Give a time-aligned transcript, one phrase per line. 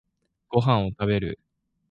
[0.49, 1.39] ご飯を食べる。